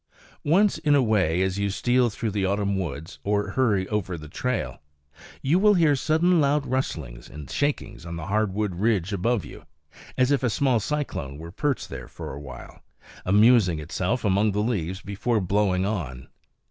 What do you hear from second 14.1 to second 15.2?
among the leaves